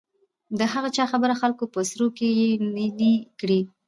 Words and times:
د 0.59 0.61
هغه 0.73 0.89
چا 0.97 1.05
خبره 1.11 1.33
خلکو 1.41 1.63
په 1.73 1.79
سروو 1.89 2.15
کې 2.17 2.27
يې 2.39 2.49
نينې 2.75 3.13
کړې. 3.39 3.59